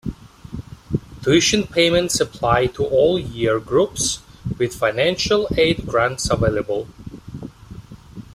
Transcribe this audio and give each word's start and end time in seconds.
Tuition 1.21 1.67
payments 1.67 2.19
apply 2.19 2.65
to 2.65 2.83
all 2.83 3.19
year 3.19 3.59
groups, 3.59 4.21
with 4.57 4.73
financial 4.73 5.47
aid 5.57 5.85
grants 5.85 6.27
available. 6.27 6.87